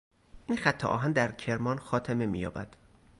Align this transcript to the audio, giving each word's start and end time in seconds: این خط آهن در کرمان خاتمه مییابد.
این 0.47 0.57
خط 0.57 0.85
آهن 0.85 1.11
در 1.11 1.31
کرمان 1.31 1.79
خاتمه 1.79 2.25
مییابد. 2.25 2.75